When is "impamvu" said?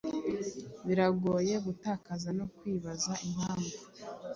3.27-3.75